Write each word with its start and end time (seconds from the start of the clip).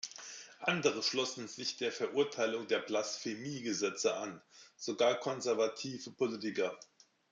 Andere 0.61 1.03
schlossen 1.03 1.47
sich 1.47 1.77
der 1.77 1.91
Verurteilung 1.91 2.65
der 2.65 2.79
Blasphemiegesetze 2.79 4.15
an, 4.15 4.41
sogar 4.75 5.19
konservative 5.19 6.09
Politiker. 6.13 6.75